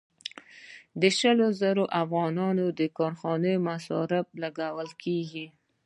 شل 1.17 1.39
زره 1.59 1.83
افغانۍ 2.01 2.67
د 2.79 2.81
کارخانې 2.97 3.53
په 3.59 3.63
مصارفو 3.67 4.39
لګول 4.43 4.89
کېږي 5.03 5.45